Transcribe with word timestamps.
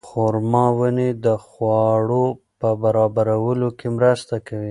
خورما 0.07 0.65
ونې 0.77 1.09
د 1.25 1.27
خواړو 1.45 2.25
په 2.59 2.69
برابرولو 2.81 3.69
کې 3.77 3.87
مرسته 3.97 4.35
کوي. 4.47 4.59